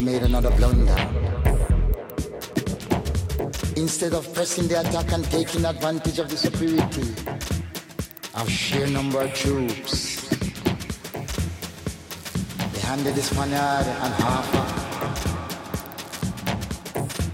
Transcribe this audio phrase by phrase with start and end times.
[0.00, 0.96] made another blunder
[3.76, 7.14] instead of pressing the attack and taking advantage of the superiority
[8.34, 10.28] of sheer number of troops.
[12.72, 14.82] They handed the Spaniard and halfa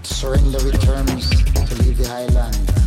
[0.03, 2.78] surrender with terms to leave the island.